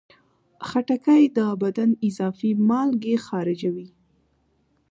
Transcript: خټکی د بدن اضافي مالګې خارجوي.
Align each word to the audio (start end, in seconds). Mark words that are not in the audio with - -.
خټکی 0.67 1.23
د 1.37 1.39
بدن 1.61 1.89
اضافي 2.07 2.51
مالګې 2.67 3.15
خارجوي. 3.25 3.89